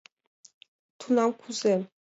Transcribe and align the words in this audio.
Тунам 0.99 1.31
кузе? 1.39 1.75